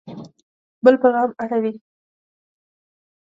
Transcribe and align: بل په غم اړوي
بل 0.83 0.95
په 1.01 1.07
غم 1.13 1.31
اړوي 1.43 1.73